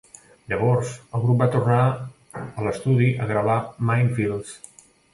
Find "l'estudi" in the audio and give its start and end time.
2.71-3.13